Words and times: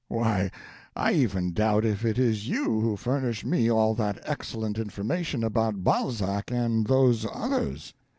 Why, 0.07 0.49
I 0.95 1.11
even 1.13 1.53
doubt 1.53 1.85
if 1.85 2.03
it 2.03 2.17
is 2.17 2.49
you 2.49 2.65
who 2.79 2.97
furnish 2.97 3.45
me 3.45 3.69
all 3.69 3.93
that 3.93 4.19
excellent 4.23 4.79
information 4.79 5.43
about 5.43 5.83
Balzac 5.83 6.49
and 6.49 6.87
those 6.87 7.23
others. 7.31 7.93